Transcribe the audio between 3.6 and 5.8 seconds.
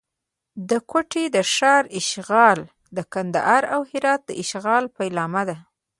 او هرات د اشغال پیلامه ده.